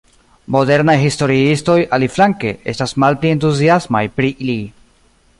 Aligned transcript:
Modernaj 0.53 0.95
historiistoj, 1.01 1.75
aliflanke, 1.97 2.53
estas 2.73 2.93
malpli 3.03 3.33
entuziasmaj 3.35 4.01
pri 4.17 4.33
li. 4.49 4.57